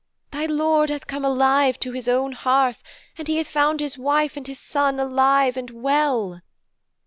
[0.31, 2.81] Thy lord hath come alive to his own hearth,
[3.19, 6.41] and he hath found his wife and his son alive and well.'